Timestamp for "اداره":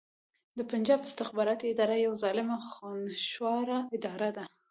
1.69-1.95, 3.95-4.29